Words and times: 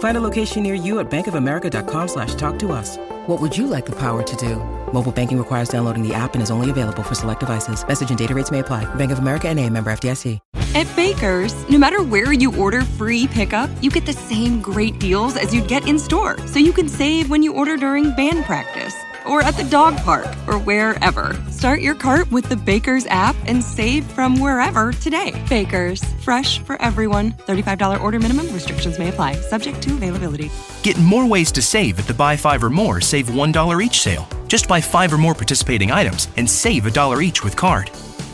Find 0.00 0.16
a 0.16 0.20
location 0.20 0.62
near 0.62 0.74
you 0.74 0.98
at 0.98 1.10
bankofamerica.com 1.10 2.08
slash 2.08 2.34
talk 2.34 2.58
to 2.60 2.72
us. 2.72 2.96
What 3.26 3.40
would 3.40 3.56
you 3.56 3.66
like 3.66 3.86
the 3.86 3.96
power 3.96 4.22
to 4.22 4.36
do? 4.36 4.56
Mobile 4.92 5.12
banking 5.12 5.38
requires 5.38 5.68
downloading 5.68 6.06
the 6.06 6.12
app 6.12 6.34
and 6.34 6.42
is 6.42 6.50
only 6.50 6.68
available 6.68 7.02
for 7.02 7.14
select 7.14 7.40
devices. 7.40 7.86
Message 7.86 8.10
and 8.10 8.18
data 8.18 8.34
rates 8.34 8.50
may 8.50 8.58
apply. 8.58 8.92
Bank 8.96 9.12
of 9.12 9.20
America 9.20 9.48
and 9.48 9.58
a 9.58 9.68
member 9.70 9.90
FDIC. 9.90 10.38
At 10.74 10.86
Baker's, 10.94 11.68
no 11.68 11.78
matter 11.78 12.02
where 12.02 12.32
you 12.32 12.56
order 12.56 12.82
free 12.82 13.26
pickup, 13.26 13.68
you 13.82 13.90
get 13.90 14.06
the 14.06 14.12
same 14.12 14.60
great 14.60 15.00
deals 15.00 15.36
as 15.36 15.54
you'd 15.54 15.66
get 15.66 15.88
in 15.88 15.98
store. 15.98 16.38
So 16.46 16.60
you 16.60 16.72
can 16.72 16.88
save 16.88 17.28
when 17.28 17.42
you 17.42 17.52
order 17.52 17.76
during 17.76 18.14
band 18.14 18.44
practice 18.44 18.94
or 19.30 19.42
at 19.42 19.56
the 19.56 19.64
dog 19.64 19.96
park 19.98 20.26
or 20.48 20.58
wherever. 20.58 21.40
Start 21.50 21.80
your 21.80 21.94
cart 21.94 22.30
with 22.32 22.48
the 22.48 22.56
Baker's 22.56 23.06
app 23.06 23.36
and 23.46 23.62
save 23.62 24.04
from 24.04 24.40
wherever 24.40 24.92
today. 24.92 25.40
Baker's, 25.48 26.04
fresh 26.20 26.58
for 26.58 26.80
everyone. 26.82 27.32
$35 27.46 28.02
order 28.02 28.18
minimum, 28.18 28.52
restrictions 28.52 28.98
may 28.98 29.08
apply, 29.08 29.34
subject 29.34 29.80
to 29.82 29.94
availability. 29.94 30.50
Get 30.82 30.98
more 30.98 31.26
ways 31.26 31.52
to 31.52 31.62
save 31.62 31.98
at 32.00 32.06
the 32.06 32.14
Buy 32.14 32.36
Five 32.36 32.64
or 32.64 32.70
More 32.70 33.00
Save 33.00 33.26
$1 33.26 33.84
each 33.84 34.00
sale. 34.00 34.28
Just 34.48 34.66
buy 34.68 34.80
five 34.80 35.12
or 35.12 35.18
more 35.18 35.34
participating 35.34 35.92
items 35.92 36.28
and 36.36 36.48
save 36.48 36.86
a 36.86 36.90
dollar 36.90 37.22
each 37.22 37.44
with 37.44 37.54
card. 37.54 37.90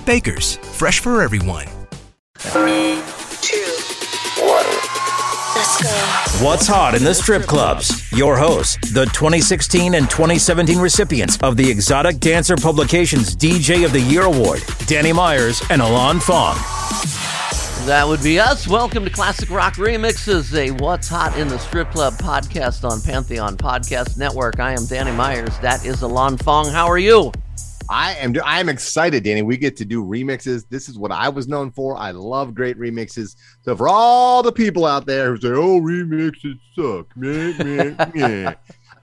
Baker's, 0.06 0.56
fresh 0.56 1.00
for 1.00 1.22
everyone. 1.22 1.66
What's 5.76 6.66
hot 6.66 6.94
in 6.94 7.04
the 7.04 7.12
strip 7.12 7.42
clubs? 7.42 8.10
Your 8.10 8.38
hosts, 8.38 8.94
the 8.94 9.04
2016 9.04 9.94
and 9.94 10.08
2017 10.08 10.78
recipients 10.78 11.36
of 11.42 11.58
the 11.58 11.70
Exotic 11.70 12.18
Dancer 12.18 12.56
Publications 12.56 13.36
DJ 13.36 13.84
of 13.84 13.92
the 13.92 14.00
Year 14.00 14.22
Award, 14.22 14.62
Danny 14.86 15.12
Myers 15.12 15.62
and 15.68 15.82
Alon 15.82 16.18
Fong. 16.18 16.54
That 17.84 18.06
would 18.08 18.22
be 18.22 18.40
us. 18.40 18.66
Welcome 18.66 19.04
to 19.04 19.10
Classic 19.10 19.50
Rock 19.50 19.74
Remixes, 19.74 20.56
a 20.56 20.70
What's 20.82 21.08
Hot 21.08 21.38
in 21.38 21.48
the 21.48 21.58
Strip 21.58 21.90
Club 21.90 22.14
podcast 22.14 22.88
on 22.88 23.02
Pantheon 23.02 23.58
Podcast 23.58 24.16
Network. 24.16 24.58
I 24.58 24.72
am 24.72 24.86
Danny 24.86 25.12
Myers. 25.12 25.58
That 25.58 25.84
is 25.84 26.00
Alon 26.00 26.38
Fong. 26.38 26.70
How 26.70 26.86
are 26.86 26.98
you? 26.98 27.32
I 27.90 28.14
am 28.14 28.34
I 28.44 28.60
am 28.60 28.68
excited, 28.68 29.24
Danny. 29.24 29.42
We 29.42 29.56
get 29.56 29.76
to 29.76 29.84
do 29.84 30.04
remixes. 30.04 30.66
This 30.68 30.88
is 30.88 30.98
what 30.98 31.12
I 31.12 31.28
was 31.28 31.46
known 31.48 31.70
for. 31.70 31.96
I 31.96 32.10
love 32.10 32.54
great 32.54 32.78
remixes. 32.78 33.36
So 33.62 33.76
for 33.76 33.88
all 33.88 34.42
the 34.42 34.52
people 34.52 34.84
out 34.84 35.06
there 35.06 35.30
who 35.30 35.40
say, 35.40 35.48
"Oh, 35.48 35.80
remixes 35.80 36.58
suck," 36.74 37.16
meh, 37.16 37.52
meh, 37.62 38.06
meh, 38.14 38.54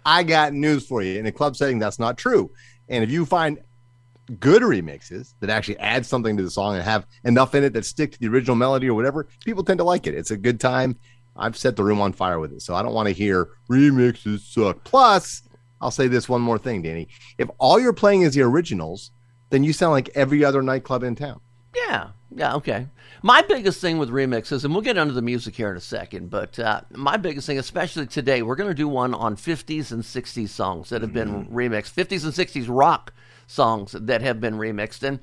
I 0.06 0.24
got 0.24 0.54
news 0.54 0.86
for 0.86 1.02
you. 1.02 1.20
In 1.20 1.26
a 1.26 1.32
club 1.32 1.56
setting, 1.56 1.80
that's 1.80 2.00
not 2.00 2.18
true. 2.18 2.52
And 2.90 3.04
if 3.04 3.12
you 3.12 3.26
find 3.26 3.60
good 4.40 4.62
remixes 4.62 5.34
that 5.40 5.50
actually 5.50 5.78
add 5.80 6.06
something 6.06 6.38
to 6.38 6.44
the 6.44 6.50
song 6.50 6.76
and 6.76 6.84
have 6.84 7.06
enough 7.24 7.56
in 7.56 7.64
it 7.64 7.74
that 7.74 7.86
stick 7.86 8.12
to 8.14 8.20
the 8.20 8.28
original 8.28 8.56
melody 8.56 8.90
or 8.90 8.94
whatever, 8.94 9.28
people 9.46 9.64
tend 9.64 9.78
to 9.78 9.84
like 9.84 10.08
it. 10.08 10.14
It's 10.14 10.32
a 10.32 10.38
good 10.38 10.60
time. 10.60 10.98
I've 11.36 11.58
set 11.58 11.76
the 11.76 11.84
room 11.84 12.00
on 12.00 12.14
fire 12.14 12.40
with 12.40 12.54
it, 12.54 12.62
so 12.62 12.76
I 12.76 12.84
don't 12.84 12.94
want 12.94 13.08
to 13.08 13.14
hear 13.14 13.50
remixes 13.70 14.42
suck. 14.42 14.84
Plus, 14.84 15.42
I'll 15.84 15.92
say 15.92 16.08
this 16.08 16.30
one 16.30 16.42
more 16.42 16.58
thing, 16.58 16.82
Danny. 16.82 17.10
If 17.38 17.50
all 17.58 17.80
you're 17.80 17.94
playing 17.94 18.22
is 18.22 18.34
the 18.34 18.42
originals, 18.42 19.12
then 19.50 19.64
you 19.64 19.74
sound 19.74 19.92
like 19.92 20.10
every 20.16 20.44
other 20.44 20.64
nightclub 20.64 21.04
in 21.04 21.16
town. 21.16 21.42
Yeah, 21.76 22.12
yeah, 22.34 22.56
okay. 22.56 22.88
My 23.22 23.42
biggest 23.42 23.82
thing 23.82 23.98
with 23.98 24.10
remixes, 24.10 24.64
and 24.64 24.74
we'll 24.74 24.82
get 24.82 24.98
into 24.98 25.14
the 25.14 25.22
music 25.22 25.56
here 25.56 25.72
in 25.72 25.78
a 25.78 25.82
second, 25.82 26.30
but 26.30 26.58
uh, 26.58 26.82
my 26.92 27.18
biggest 27.18 27.48
thing, 27.48 27.60
especially 27.60 28.08
today, 28.08 28.42
we're 28.42 28.56
going 28.56 28.70
to 28.70 28.74
do 28.74 28.88
one 28.88 29.14
on 29.14 29.36
50s 29.36 29.92
and 29.92 30.04
60s 30.04 30.50
songs 30.50 30.90
that 30.90 31.02
have 31.02 31.14
been 31.14 31.46
remixed, 31.48 31.94
50s 31.94 32.24
and 32.24 32.34
60s 32.34 32.66
rock 32.70 33.14
songs 33.48 33.92
that 33.94 34.22
have 34.22 34.40
been 34.40 34.56
remixed. 34.56 35.04
And 35.04 35.20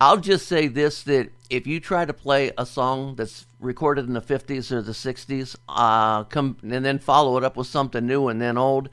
I'll 0.00 0.16
just 0.16 0.46
say 0.46 0.68
this 0.68 1.02
that 1.04 1.30
if 1.50 1.66
you 1.66 1.80
try 1.80 2.04
to 2.04 2.12
play 2.12 2.52
a 2.56 2.64
song 2.64 3.16
that's 3.16 3.46
recorded 3.60 4.06
in 4.06 4.14
the 4.14 4.20
50s 4.20 4.70
or 4.70 4.82
the 4.82 4.92
60s, 4.92 5.56
uh, 5.68 6.24
come 6.24 6.56
and 6.62 6.84
then 6.84 6.98
follow 6.98 7.36
it 7.36 7.44
up 7.44 7.56
with 7.56 7.66
something 7.66 8.06
new 8.06 8.28
and 8.28 8.40
then 8.40 8.56
old, 8.56 8.88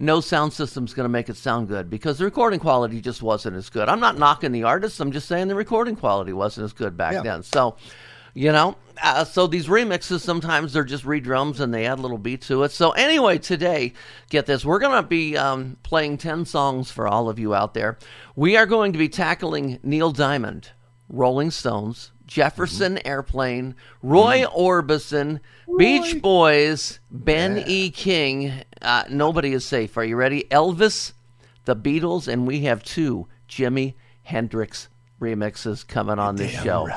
no 0.00 0.20
sound 0.22 0.50
system's 0.54 0.94
going 0.94 1.04
to 1.04 1.10
make 1.10 1.28
it 1.28 1.36
sound 1.36 1.68
good 1.68 1.90
because 1.90 2.16
the 2.16 2.24
recording 2.24 2.58
quality 2.58 3.02
just 3.02 3.22
wasn't 3.22 3.54
as 3.54 3.68
good. 3.68 3.86
I'm 3.86 4.00
not 4.00 4.16
knocking 4.18 4.50
the 4.50 4.62
artists. 4.64 4.98
I'm 4.98 5.12
just 5.12 5.28
saying 5.28 5.48
the 5.48 5.54
recording 5.54 5.94
quality 5.94 6.32
wasn't 6.32 6.64
as 6.64 6.72
good 6.72 6.96
back 6.96 7.12
Yeah. 7.12 7.22
then. 7.22 7.42
So, 7.42 7.76
you 8.32 8.50
know, 8.50 8.76
uh, 9.02 9.24
so 9.24 9.46
these 9.46 9.66
remixes 9.66 10.20
sometimes 10.20 10.72
they're 10.72 10.84
just 10.84 11.04
redrums 11.04 11.60
and 11.60 11.72
they 11.74 11.84
add 11.84 11.98
a 11.98 12.02
little 12.02 12.16
beat 12.16 12.40
to 12.42 12.62
it. 12.62 12.70
So 12.72 12.92
anyway, 12.92 13.36
today, 13.36 13.92
get 14.30 14.46
this, 14.46 14.64
we're 14.64 14.78
going 14.78 15.02
to 15.02 15.06
be 15.06 15.36
um, 15.36 15.76
playing 15.82 16.16
ten 16.16 16.46
songs 16.46 16.90
for 16.90 17.06
all 17.06 17.28
of 17.28 17.38
you 17.38 17.54
out 17.54 17.74
there. 17.74 17.98
We 18.34 18.56
are 18.56 18.66
going 18.66 18.92
to 18.94 18.98
be 18.98 19.08
tackling 19.10 19.80
Neil 19.82 20.12
Diamond, 20.12 20.70
Rolling 21.10 21.50
Stones, 21.50 22.12
Jefferson 22.30 22.94
Mm-hmm. 22.94 23.08
Airplane, 23.08 23.74
Roy 24.04 24.44
Orbison, 24.56 25.40
Beach 25.76 26.22
Boys, 26.22 27.00
Ben 27.10 27.64
E. 27.66 27.90
King. 27.90 28.62
Uh, 28.80 29.02
nobody 29.10 29.52
is 29.52 29.64
safe. 29.64 29.96
Are 29.96 30.04
you 30.04 30.14
ready? 30.14 30.44
Elvis, 30.44 31.12
the 31.64 31.74
Beatles, 31.74 32.28
and 32.28 32.46
we 32.46 32.60
have 32.60 32.84
two 32.84 33.26
Jimi 33.48 33.94
Hendrix 34.22 34.88
remixes 35.20 35.86
coming 35.86 36.20
on 36.20 36.36
this 36.36 36.52
show. 36.52 36.88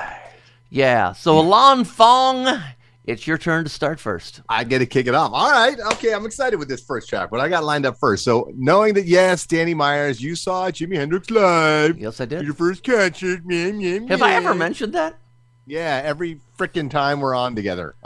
Yeah. 0.69 1.13
So 1.13 1.39
Alon 1.39 1.83
Fong, 1.83 2.61
it's 3.05 3.25
your 3.25 3.39
turn 3.39 3.63
to 3.63 3.69
start 3.71 3.99
first. 3.99 4.41
I 4.47 4.63
get 4.63 4.79
to 4.79 4.85
kick 4.85 5.07
it 5.07 5.15
off. 5.15 5.31
All 5.33 5.49
right. 5.49 5.79
Okay. 5.93 6.13
I'm 6.13 6.27
excited 6.27 6.57
with 6.57 6.67
this 6.69 6.81
first 6.83 7.09
track. 7.09 7.31
What 7.31 7.41
I 7.41 7.49
got 7.49 7.63
lined 7.63 7.87
up 7.87 7.97
first. 7.99 8.23
So 8.23 8.51
knowing 8.55 8.93
that, 8.93 9.05
yes, 9.07 9.47
Danny 9.47 9.73
Myers, 9.73 10.21
you 10.21 10.35
saw 10.35 10.69
Jimi 10.69 10.95
Hendrix 10.95 11.31
live. 11.31 11.97
Yes, 11.97 12.21
I 12.21 12.25
did. 12.25 12.43
Your 12.43 12.53
first 12.53 12.83
concert. 12.83 13.41
Meh, 13.45 13.71
meh, 13.71 14.07
Have 14.09 14.21
I 14.21 14.33
ever 14.35 14.53
mentioned 14.53 14.93
that? 14.93 15.17
Yeah. 15.65 16.01
Every 16.03 16.39
freaking 16.57 16.89
time 16.89 17.19
we're 17.19 17.35
on 17.35 17.55
together. 17.55 17.95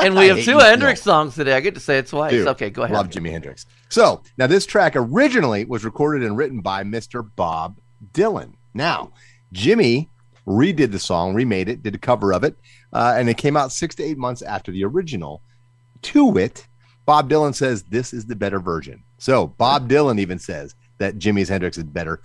And 0.00 0.16
we 0.16 0.28
have 0.28 0.42
two 0.42 0.58
Hendrix 0.58 1.02
songs 1.02 1.34
today. 1.34 1.52
I 1.54 1.60
get 1.60 1.74
to 1.74 1.80
say 1.80 1.98
it 1.98 2.06
twice. 2.06 2.30
Dude, 2.30 2.48
okay, 2.48 2.70
go 2.70 2.82
ahead. 2.82 2.96
Love 2.96 3.10
Jimi 3.10 3.30
Hendrix. 3.30 3.66
So 3.90 4.22
now 4.38 4.46
this 4.46 4.66
track 4.66 4.94
originally 4.96 5.64
was 5.64 5.84
recorded 5.84 6.26
and 6.26 6.36
written 6.36 6.60
by 6.60 6.84
Mr. 6.84 7.28
Bob 7.36 7.76
Dylan. 8.14 8.54
Now, 8.72 9.12
Jimi 9.52 10.08
redid 10.46 10.90
the 10.90 10.98
song, 10.98 11.34
remade 11.34 11.68
it, 11.68 11.82
did 11.82 11.94
a 11.94 11.98
cover 11.98 12.32
of 12.32 12.44
it, 12.44 12.56
uh, 12.92 13.14
and 13.16 13.28
it 13.28 13.36
came 13.36 13.56
out 13.56 13.72
six 13.72 13.94
to 13.96 14.02
eight 14.02 14.18
months 14.18 14.42
after 14.42 14.72
the 14.72 14.84
original. 14.84 15.42
To 16.02 16.38
it, 16.38 16.66
Bob 17.04 17.28
Dylan 17.28 17.54
says 17.54 17.82
this 17.82 18.12
is 18.14 18.24
the 18.26 18.36
better 18.36 18.58
version. 18.58 19.02
So 19.18 19.48
Bob 19.48 19.88
Dylan 19.88 20.18
even 20.18 20.38
says 20.38 20.74
that 20.98 21.18
Jimi's 21.18 21.48
Hendrix 21.48 21.76
is 21.76 21.84
better. 21.84 22.20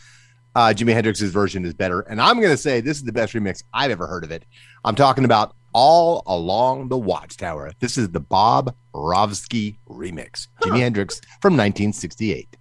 Uh, 0.56 0.74
Jimi 0.74 0.94
Hendrix's 0.94 1.32
version 1.32 1.66
is 1.66 1.74
better, 1.74 2.00
and 2.02 2.22
I'm 2.22 2.38
going 2.38 2.52
to 2.52 2.58
say 2.58 2.80
this 2.80 2.98
is 2.98 3.04
the 3.04 3.12
best 3.12 3.34
remix 3.34 3.62
I've 3.74 3.92
ever 3.92 4.08
heard 4.08 4.24
of 4.24 4.32
it. 4.32 4.46
I'm 4.86 4.96
talking 4.96 5.26
about 5.26 5.54
"All 5.74 6.24
Along 6.28 6.88
the 6.88 6.98
Watchtower." 6.98 7.74
This 7.80 7.98
is 7.98 8.10
the 8.10 8.22
Bob 8.22 8.74
Rovsky 8.94 9.78
remix, 9.90 10.48
Jimi 10.62 10.80
Hendrix 10.80 11.20
from 11.42 11.58
1968. 11.58 12.56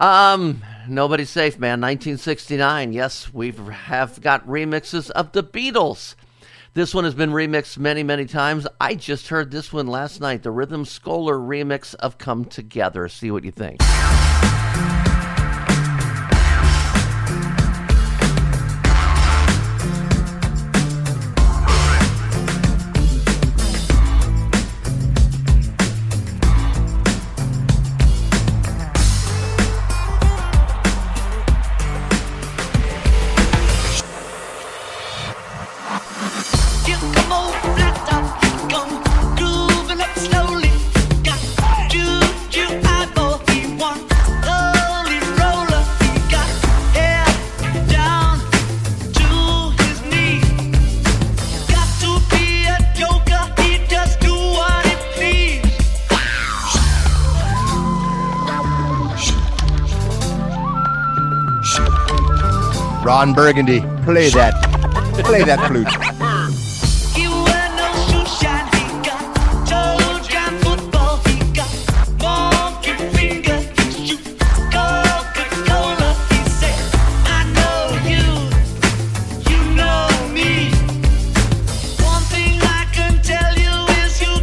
Um, 0.03 0.65
nobody's 0.89 1.31
safe, 1.31 1.61
man. 1.61 1.81
1969. 1.81 2.93
Yes, 2.93 3.33
we 3.33 3.53
have 3.53 4.21
got 4.21 4.45
remixes 4.49 5.11
of 5.11 5.31
the 5.31 5.45
Beatles. 5.45 6.17
This 6.75 6.93
one 6.93 7.05
has 7.05 7.15
been 7.15 7.31
remixed 7.31 7.79
many, 7.79 8.03
many 8.03 8.25
times. 8.25 8.67
I 8.81 8.97
just 8.97 9.29
heard 9.29 9.53
this 9.53 9.73
one 9.73 9.87
last 9.87 10.21
night, 10.21 10.43
the 10.43 10.51
Rhythm 10.51 10.87
Scholar 10.87 11.39
remix 11.39 11.95
of 11.95 12.19
Come 12.19 12.47
Together. 12.47 13.07
See 13.07 13.31
what 13.31 13.45
you 13.45 13.53
think. 13.53 13.81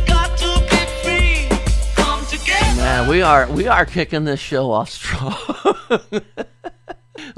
Got 0.08 0.38
to 0.38 0.58
be 0.70 0.86
free. 1.04 1.50
Come 1.96 2.26
together. 2.28 2.76
Man, 2.78 3.10
we 3.10 3.22
are 3.22 3.52
we 3.52 3.68
are 3.68 3.86
kicking 3.86 4.24
this 4.24 4.40
show 4.40 4.72
off 4.72 4.90
strong. 4.90 5.36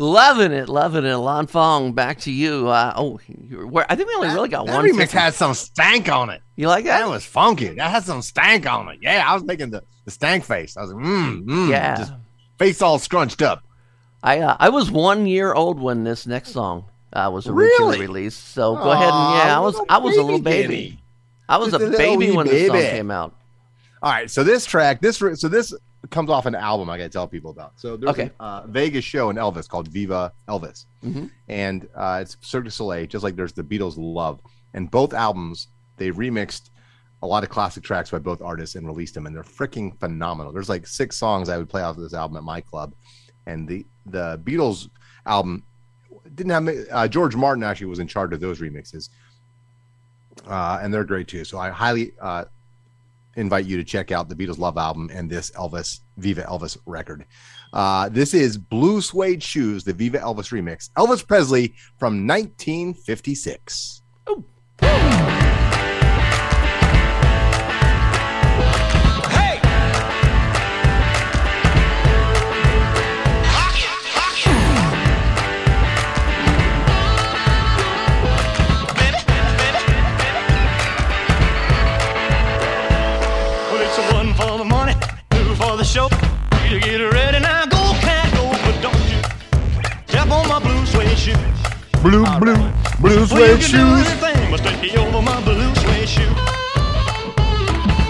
loving 0.02 0.52
it, 0.52 0.68
loving 0.68 1.06
it. 1.06 1.16
Lon 1.16 1.48
Fong, 1.48 1.94
back 1.94 2.20
to 2.22 2.32
you. 2.32 2.68
Uh, 2.68 2.94
oh, 2.98 3.20
you're, 3.28 3.66
where, 3.68 3.86
I 3.90 3.96
think 3.96 4.10
we 4.10 4.16
only 4.16 4.28
really 4.30 4.50
got 4.50 4.66
That 4.66 4.74
one. 4.76 4.86
remix 4.86 4.98
ticket. 4.98 5.12
had 5.12 5.34
some 5.34 5.54
stank 5.54 6.10
on 6.10 6.30
it. 6.30 6.42
You 6.58 6.68
like 6.68 6.84
that? 6.86 7.00
That 7.00 7.10
was 7.10 7.24
funky. 7.26 7.70
That 7.70 7.90
had 7.92 8.04
some 8.04 8.22
stank 8.22 8.70
on 8.70 8.90
it. 8.90 9.00
Yeah, 9.02 9.24
I 9.26 9.34
was 9.34 9.44
making 9.44 9.70
the, 9.70 9.84
the 10.06 10.12
stank 10.12 10.44
face. 10.44 10.76
I 10.76 10.82
was 10.82 10.92
like, 10.92 11.04
mm, 11.04 11.44
mm, 11.46 11.70
Yeah. 11.70 11.96
just 11.98 12.14
face 12.60 12.82
all 12.82 13.00
scrunched 13.00 13.42
up. 13.42 13.64
I 14.24 14.40
uh, 14.40 14.56
I 14.60 14.70
was 14.70 14.92
one 14.92 15.26
year 15.26 15.54
old 15.54 15.80
when 15.80 16.04
this 16.04 16.28
next 16.28 16.52
song 16.52 16.86
uh, 17.14 17.30
was 17.34 17.48
originally 17.48 17.98
Really? 17.98 18.00
released. 18.08 18.50
So 18.50 18.76
go 18.76 18.92
ahead 18.92 19.10
and 19.10 19.36
yeah, 19.36 19.58
I 19.58 19.60
was 19.60 19.80
I 19.90 19.98
was 19.98 20.16
a 20.18 20.22
little 20.22 20.40
baby. 20.42 21.00
I 21.50 21.58
was 21.58 21.72
Just 21.72 21.84
a 21.84 21.90
baby 21.90 22.30
when 22.32 22.46
this 22.46 22.68
song 22.68 22.78
came 22.78 23.10
out. 23.12 23.34
All 24.04 24.12
right, 24.12 24.30
so 24.30 24.44
this 24.44 24.66
track, 24.66 25.02
this 25.02 25.18
so 25.18 25.48
this 25.48 25.74
comes 26.10 26.30
off 26.30 26.46
an 26.48 26.56
album 26.56 26.90
I 26.90 26.98
got 26.98 27.04
to 27.04 27.10
tell 27.10 27.28
people 27.28 27.52
about. 27.52 27.74
So 27.80 27.96
there's 27.96 28.12
Okay. 28.12 28.32
a 28.40 28.44
uh, 28.44 28.68
Vegas 28.68 29.06
show 29.06 29.30
in 29.30 29.36
Elvis 29.36 29.68
called 29.70 29.88
Viva 29.88 30.34
Elvis, 30.48 30.86
Mhm. 31.04 31.30
and 31.48 31.88
uh, 31.96 32.20
it's 32.22 32.38
Cirque 32.42 32.64
du 32.66 32.72
Soleil, 32.72 33.06
just 33.06 33.24
like 33.24 33.36
there's 33.36 33.54
the 33.54 33.64
Beatles 33.64 33.96
Love, 33.98 34.40
and 34.74 34.90
both 34.90 35.14
albums 35.14 35.68
they 35.98 36.10
remixed 36.12 36.70
a 37.22 37.28
lot 37.28 37.44
of 37.44 37.50
classic 37.50 37.84
tracks 37.84 38.10
by 38.10 38.18
both 38.18 38.42
artists 38.42 38.76
and 38.76 38.88
released 38.88 39.14
them, 39.14 39.28
and 39.28 39.36
they're 39.36 39.44
freaking 39.44 39.96
phenomenal. 40.00 40.52
There's 40.52 40.70
like 40.70 40.88
six 40.88 41.16
songs 41.18 41.50
I 41.50 41.58
would 41.60 41.70
play 41.70 41.84
off 41.84 41.96
of 41.98 42.02
this 42.02 42.16
album 42.16 42.36
at 42.38 42.44
my 42.44 42.62
club, 42.62 42.94
and 43.46 43.68
the 43.68 43.86
the 44.08 44.40
Beatles 44.44 44.90
album 45.28 45.62
didn't 46.34 46.50
have 46.52 46.88
uh, 46.92 47.08
George 47.08 47.36
Martin 47.36 47.64
actually 47.64 47.86
was 47.88 48.00
in 48.00 48.08
charge 48.08 48.34
of 48.34 48.40
those 48.40 48.60
remixes, 48.60 49.10
uh, 50.48 50.80
and 50.82 50.92
they're 50.94 51.04
great 51.04 51.28
too. 51.28 51.44
So 51.46 51.60
I 51.60 51.70
highly 51.70 52.14
uh, 52.20 52.46
invite 53.36 53.66
you 53.66 53.78
to 53.78 53.84
check 53.84 54.12
out 54.12 54.30
the 54.30 54.36
Beatles 54.36 54.58
Love 54.58 54.78
album 54.78 55.10
and 55.14 55.30
this 55.30 55.52
Elvis 55.52 56.00
Viva 56.18 56.44
Elvis 56.44 56.78
record. 56.86 57.26
Uh, 57.74 58.10
this 58.10 58.34
is 58.34 58.58
Blue 58.58 59.02
Suede 59.02 59.42
Shoes, 59.42 59.84
the 59.84 59.94
Viva 59.94 60.20
Elvis 60.20 60.52
remix. 60.52 60.90
Elvis 60.98 61.26
Presley 61.26 61.74
from 61.98 62.28
1956. 62.28 64.02
Well, 64.28 64.44
shoes. 91.22 91.38
Blue, 92.02 92.26
blue, 92.40 92.56
blue 93.00 93.14
Well, 93.14 93.20
you 93.20 93.26
suede 93.28 93.62
can 93.62 93.70
do 93.70 93.78
shoes. 93.78 94.08
anything 94.08 94.52
but 94.52 94.60
stay 94.60 94.98
over 94.98 95.22
my 95.22 95.40
blue 95.44 95.76
suede 95.76 96.10
shoe. 96.10 96.34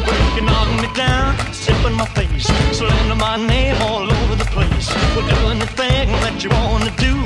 Well, 0.05 0.17
you 0.23 0.29
can 0.35 0.45
knock 0.45 0.69
me 0.81 0.87
down, 0.95 1.35
step 1.53 1.85
in 1.85 1.93
my 1.93 2.05
face, 2.15 2.47
slander 2.71 3.15
my 3.15 3.35
name 3.35 3.75
all 3.81 4.09
over 4.09 4.35
the 4.35 4.45
place. 4.55 4.87
Well, 5.13 5.27
do 5.27 5.35
anything 5.51 6.07
that 6.23 6.41
you 6.41 6.49
want 6.51 6.85
to 6.85 6.91
do. 7.03 7.20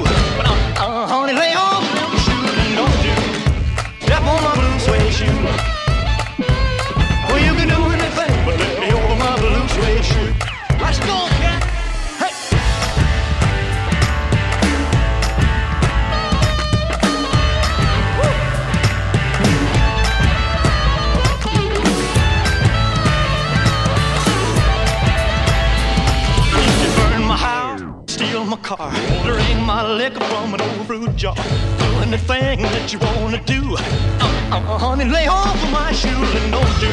Liquor 30.10 30.24
from 30.26 30.54
an 30.54 30.62
old 30.62 30.86
fruit 30.86 31.16
jar. 31.16 31.34
Do 31.36 31.86
anything 32.06 32.62
that 32.62 32.94
you 32.94 33.00
wanna 33.00 33.42
do. 33.46 33.76
Uh, 33.76 34.56
uh, 34.56 34.78
honey, 34.78 35.06
lay 35.06 35.26
off 35.26 35.64
of 35.64 35.72
my 35.72 35.92
shoes 35.92 36.30
and 36.40 36.52
don't 36.52 36.76
do. 36.80 36.92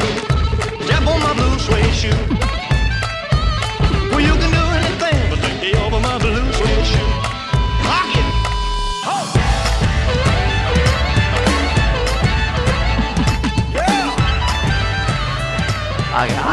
step 0.85 1.05
on 1.05 1.19
my 1.21 1.33
blue 1.35 1.59
suede 1.59 1.93
shoe. 1.93 2.32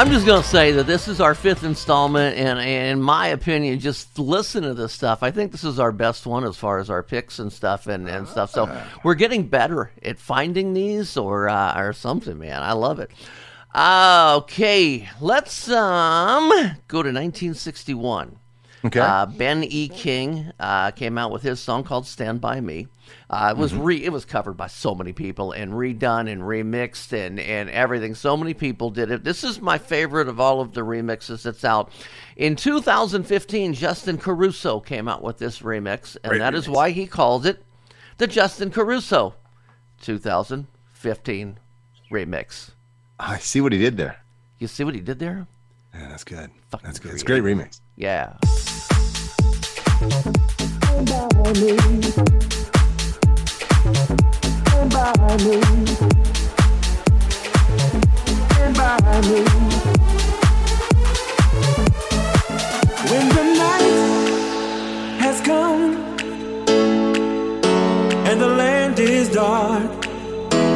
I'm 0.00 0.11
just 0.11 0.25
gonna 0.25 0.42
say 0.42 0.73
that 0.73 0.87
this 0.87 1.09
is 1.09 1.21
our 1.21 1.35
fifth 1.35 1.62
installment, 1.62 2.35
and, 2.38 2.59
and 2.59 2.87
in 2.88 3.02
my 3.02 3.26
opinion, 3.26 3.78
just 3.80 4.19
listen 4.19 4.62
to 4.62 4.73
this 4.73 4.95
stuff. 4.95 5.23
I 5.23 5.30
think 5.30 5.52
this 5.52 5.62
is 5.62 5.78
our 5.78 5.92
best 5.92 6.25
one 6.25 6.42
as 6.45 6.57
far 6.57 6.78
as 6.78 6.88
our 6.88 7.02
picks 7.02 7.38
and 7.38 7.52
stuff 7.52 7.87
and, 7.87 8.09
and 8.09 8.26
stuff. 8.26 8.50
So 8.50 8.83
we're 9.04 9.14
getting 9.14 9.47
better 9.47 9.90
at 10.02 10.19
finding 10.19 10.73
these 10.73 11.19
or 11.19 11.50
uh, 11.50 11.78
or 11.78 11.92
something, 11.92 12.38
man. 12.38 12.62
I 12.62 12.73
love 12.73 12.99
it. 12.99 13.11
Uh, 13.75 14.40
okay, 14.45 15.07
let's 15.21 15.69
um 15.69 16.49
go 16.88 17.02
to 17.02 17.12
1961. 17.12 18.38
Okay. 18.83 19.00
Uh, 19.00 19.26
ben 19.26 19.62
E. 19.64 19.88
King 19.88 20.50
uh, 20.59 20.92
came 20.92 21.19
out 21.19 21.30
with 21.30 21.42
his 21.42 21.61
song 21.61 21.85
called 21.85 22.07
"Stand 22.07 22.40
by 22.40 22.62
Me." 22.62 22.87
Uh, 23.29 23.55
it 23.55 23.59
was 23.59 23.73
Mm-hmm. 23.73 23.83
re- 23.83 24.05
it 24.05 24.12
was 24.12 24.25
covered 24.25 24.55
by 24.55 24.67
so 24.67 24.95
many 24.95 25.12
people 25.12 25.52
and 25.52 25.73
redone 25.73 26.31
and 26.31 26.43
remixed 26.43 27.12
and 27.12 27.38
and 27.38 27.71
everything. 27.71 28.14
So 28.14 28.37
many 28.37 28.55
people 28.55 28.90
did 28.90 29.11
it. 29.11 29.23
This 29.25 29.45
is 29.45 29.61
my 29.61 29.79
favorite 29.79 30.29
of 30.29 30.40
all 30.40 30.61
of 30.61 30.75
the 30.75 30.81
remixes 30.83 31.43
that's 31.43 31.64
out. 31.64 31.90
In 32.37 32.57
2015, 32.57 33.75
Justin 33.75 34.19
Caruso 34.19 34.81
came 34.81 35.07
out 35.09 35.23
with 35.23 35.38
this 35.38 35.61
remix, 35.61 36.17
and 36.23 36.31
Great 36.31 36.38
that 36.38 36.55
is 36.55 36.67
remix. 36.67 36.73
why 36.75 36.90
he 36.90 37.07
calls 37.07 37.47
it 37.47 37.62
the 38.19 38.26
Justin 38.26 38.71
Caruso 38.71 39.35
2015 40.02 41.59
remix. 42.11 42.71
I 43.19 43.38
see 43.38 43.61
what 43.61 43.73
he 43.73 43.79
did 43.79 43.97
there. 43.97 44.17
You 44.59 44.67
see 44.67 44.83
what 44.85 44.95
he 44.95 45.00
did 45.00 45.19
there? 45.19 45.47
Yeah, 45.95 46.09
that's 46.09 46.25
good. 46.25 46.50
Fucking 46.71 46.87
that's 46.87 46.99
good. 46.99 47.12
It's 47.12 47.23
a 47.23 47.26
great 47.26 47.43
remix. 47.43 47.81
Yeah. 47.97 48.37
And 68.31 68.41
the 68.41 68.47
land 68.47 68.99
is 68.99 69.29
dark 69.29 70.07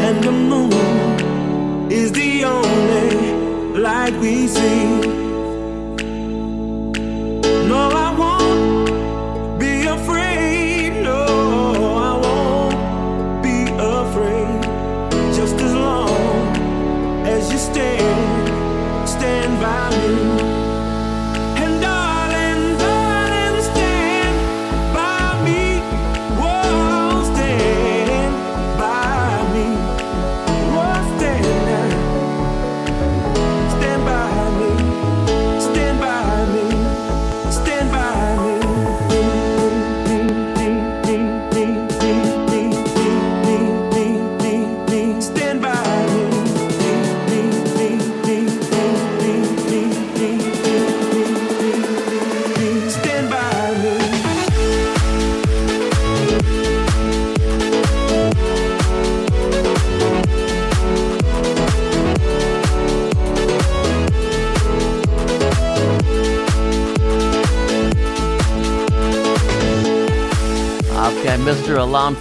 and 0.06 0.22
the 0.22 0.32
moon 0.32 1.90
is 1.90 2.12
the 2.12 2.44
only 2.44 3.78
light 3.78 4.12
we 4.20 4.46
see. 4.48 4.93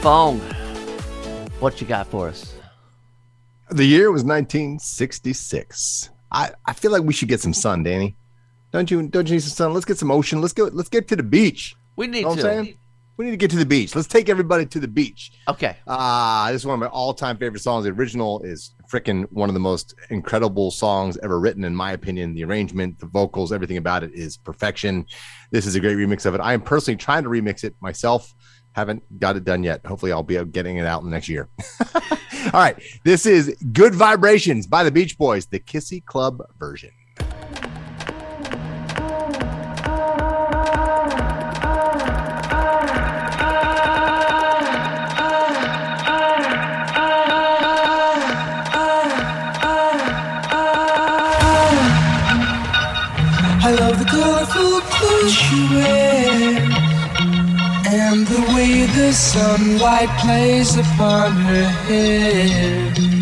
Fong, 0.03 0.37
what 1.61 1.79
you 1.79 1.87
got 1.87 2.07
for 2.07 2.27
us? 2.27 2.55
The 3.69 3.85
year 3.85 4.11
was 4.11 4.25
1966. 4.25 6.09
I, 6.29 6.51
I 6.65 6.73
feel 6.73 6.91
like 6.91 7.03
we 7.03 7.13
should 7.13 7.29
get 7.29 7.39
some 7.39 7.53
sun, 7.53 7.83
Danny. 7.83 8.17
Don't 8.73 8.91
you? 8.91 9.07
Don't 9.07 9.29
you 9.29 9.35
need 9.35 9.43
some 9.43 9.51
sun? 9.51 9.73
Let's 9.73 9.85
get 9.85 9.97
some 9.97 10.11
ocean. 10.11 10.41
Let's 10.41 10.51
go. 10.51 10.65
Let's 10.73 10.89
get 10.89 11.07
to 11.07 11.15
the 11.15 11.23
beach. 11.23 11.77
We 11.95 12.07
need 12.07 12.23
Know 12.23 12.31
what 12.31 12.39
to. 12.39 12.73
We 13.15 13.23
need 13.23 13.31
to 13.31 13.37
get 13.37 13.49
to 13.51 13.57
the 13.57 13.65
beach. 13.65 13.95
Let's 13.95 14.09
take 14.09 14.27
everybody 14.27 14.65
to 14.65 14.79
the 14.81 14.89
beach. 14.89 15.31
Okay. 15.47 15.77
Ah, 15.87 16.49
this 16.51 16.63
is 16.63 16.65
one 16.65 16.73
of 16.73 16.79
my 16.81 16.87
all-time 16.87 17.37
favorite 17.37 17.61
songs. 17.61 17.85
The 17.85 17.91
original 17.91 18.41
is 18.41 18.75
freaking 18.91 19.25
one 19.31 19.49
of 19.49 19.53
the 19.53 19.61
most 19.61 19.95
incredible 20.09 20.69
songs 20.69 21.17
ever 21.23 21.39
written, 21.39 21.63
in 21.63 21.73
my 21.73 21.93
opinion. 21.93 22.33
The 22.33 22.43
arrangement, 22.43 22.99
the 22.99 23.05
vocals, 23.05 23.53
everything 23.53 23.77
about 23.77 24.03
it 24.03 24.13
is 24.13 24.35
perfection. 24.35 25.05
This 25.51 25.65
is 25.65 25.75
a 25.75 25.79
great 25.79 25.95
remix 25.95 26.25
of 26.25 26.35
it. 26.35 26.41
I 26.41 26.53
am 26.53 26.61
personally 26.61 26.97
trying 26.97 27.23
to 27.23 27.29
remix 27.29 27.63
it 27.63 27.73
myself. 27.79 28.33
Haven't 28.73 29.19
got 29.19 29.35
it 29.37 29.43
done 29.43 29.63
yet. 29.63 29.85
Hopefully, 29.85 30.11
I'll 30.11 30.23
be 30.23 30.43
getting 30.45 30.77
it 30.77 30.85
out 30.85 31.01
in 31.01 31.09
the 31.09 31.11
next 31.11 31.29
year. 31.29 31.47
All 31.95 32.59
right, 32.59 32.75
this 33.05 33.25
is 33.25 33.55
"Good 33.71 33.95
Vibrations" 33.95 34.67
by 34.67 34.83
the 34.83 34.91
Beach 34.91 35.17
Boys, 35.17 35.45
the 35.45 35.59
Kissy 35.59 36.03
Club 36.03 36.41
version. 36.59 36.91
Sunlight 59.13 60.09
plays 60.19 60.75
upon 60.75 61.33
her 61.33 61.69
hair. 61.85 63.12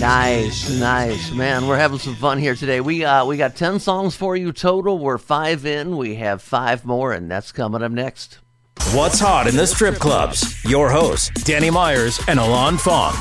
Nice, 0.00 0.68
nice, 0.68 1.30
man. 1.30 1.66
We're 1.68 1.76
having 1.76 1.98
some 1.98 2.16
fun 2.16 2.38
here 2.38 2.56
today. 2.56 2.80
We 2.80 3.04
uh 3.04 3.24
we 3.24 3.36
got 3.36 3.54
ten 3.54 3.78
songs 3.78 4.16
for 4.16 4.36
you 4.36 4.52
total. 4.52 4.98
We're 4.98 5.16
five 5.16 5.64
in. 5.64 5.96
We 5.96 6.16
have 6.16 6.42
five 6.42 6.84
more, 6.84 7.12
and 7.12 7.30
that's 7.30 7.52
coming 7.52 7.82
up 7.82 7.92
next. 7.92 8.40
What's 8.92 9.20
hot 9.20 9.46
in 9.46 9.56
the 9.56 9.66
strip 9.66 9.94
clubs? 9.96 10.62
Your 10.64 10.90
hosts, 10.90 11.30
Danny 11.44 11.70
Myers 11.70 12.20
and 12.26 12.40
Alon 12.40 12.78
Fong. 12.78 13.14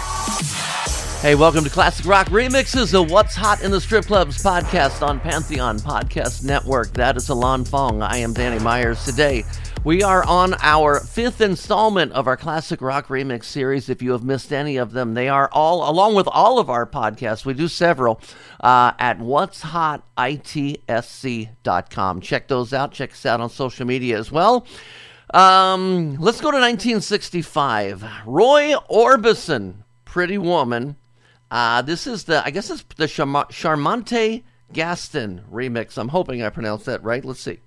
Hey, 1.22 1.36
welcome 1.36 1.64
to 1.64 1.70
Classic 1.70 2.04
Rock 2.08 2.30
Remixes, 2.30 2.92
the 2.94 3.04
What's 3.04 3.36
Hot 3.36 3.62
in 3.62 3.70
the 3.70 3.80
Strip 3.80 4.06
Clubs 4.06 4.42
podcast 4.42 5.08
on 5.08 5.20
Pantheon 5.20 5.78
Podcast 5.78 6.44
Network. 6.44 6.92
That 6.94 7.16
is 7.16 7.30
Alon 7.30 7.64
Fong. 7.64 8.02
I 8.02 8.18
am 8.18 8.34
Danny 8.34 8.58
Myers. 8.58 9.06
Today, 9.06 9.46
we 9.84 10.02
are 10.02 10.24
on 10.26 10.56
our 10.62 11.00
fifth 11.00 11.40
installment 11.40 12.12
of 12.14 12.26
our 12.26 12.36
Classic 12.36 12.82
Rock 12.82 13.10
Remix 13.10 13.44
series. 13.44 13.88
If 13.88 14.02
you 14.02 14.14
have 14.14 14.24
missed 14.24 14.52
any 14.52 14.78
of 14.78 14.94
them, 14.94 15.14
they 15.14 15.30
are 15.30 15.48
all, 15.54 15.88
along 15.88 16.16
with 16.16 16.28
all 16.28 16.58
of 16.58 16.72
our 16.72 16.88
podcasts, 16.88 17.46
we 17.46 17.54
do 17.54 17.68
several, 17.68 18.20
uh, 18.60 18.94
at 18.98 19.20
what's 19.20 19.62
hot 19.62 20.04
itsc.com. 20.18 21.52
Check 22.22 22.48
those 22.48 22.74
out. 22.74 22.94
Check 22.94 23.12
us 23.12 23.28
out 23.28 23.42
on 23.42 23.52
social 23.52 23.86
media 23.86 24.18
as 24.18 24.32
well. 24.32 24.66
Um, 25.36 26.16
let's 26.16 26.42
go 26.42 26.50
to 26.50 26.58
1965. 26.58 28.04
Roy 28.26 28.74
Orbison, 28.90 29.84
Pretty 30.04 30.40
Woman. 30.40 30.96
Uh, 31.52 31.82
this 31.82 32.08
is 32.08 32.24
the, 32.24 32.44
I 32.46 32.50
guess 32.50 32.70
it's 32.70 32.84
the 32.96 33.06
Charma- 33.06 33.50
Charmante 33.50 34.44
Gaston 34.72 35.44
remix. 35.52 35.98
I'm 35.98 36.08
hoping 36.08 36.42
I 36.42 36.50
pronounced 36.50 36.86
that 36.86 37.04
right. 37.04 37.24
Let's 37.24 37.42
see. 37.42 37.60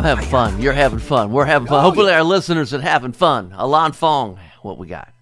I'm 0.00 0.16
having 0.16 0.30
fun. 0.30 0.62
You're 0.62 0.72
having 0.72 0.98
fun. 0.98 1.30
We're 1.30 1.44
having 1.44 1.68
fun. 1.68 1.84
Hopefully, 1.84 2.10
our 2.14 2.24
listeners 2.24 2.72
are 2.72 2.80
having 2.80 3.12
fun. 3.12 3.52
Alon 3.54 3.92
Fong, 3.92 4.40
what 4.62 4.78
we 4.78 4.86
got? 4.86 5.12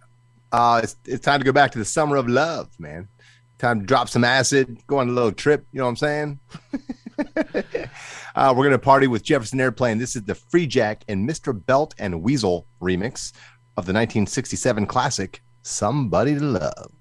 Uh, 0.52 0.82
it's, 0.84 0.94
it's 1.04 1.24
time 1.24 1.40
to 1.40 1.44
go 1.44 1.50
back 1.50 1.72
to 1.72 1.78
the 1.78 1.84
summer 1.84 2.14
of 2.14 2.28
love, 2.28 2.70
man. 2.78 3.08
Time 3.58 3.80
to 3.80 3.86
drop 3.86 4.08
some 4.08 4.22
acid, 4.22 4.78
go 4.86 4.98
on 4.98 5.08
a 5.08 5.10
little 5.10 5.32
trip. 5.32 5.66
You 5.72 5.78
know 5.78 5.86
what 5.86 5.90
I'm 5.90 5.96
saying? 5.96 6.38
uh, 8.36 8.54
we're 8.56 8.62
going 8.62 8.70
to 8.70 8.78
party 8.78 9.08
with 9.08 9.24
Jefferson 9.24 9.58
Airplane. 9.58 9.98
This 9.98 10.14
is 10.14 10.22
the 10.22 10.34
Freejak 10.34 10.98
and 11.08 11.28
Mr. 11.28 11.52
Belt 11.66 11.96
and 11.98 12.22
Wezol 12.22 12.64
remix 12.80 13.32
of 13.76 13.84
the 13.84 13.92
1967 13.92 14.86
classic, 14.86 15.42
Somebody 15.62 16.36
to 16.36 16.44
Love. 16.44 16.92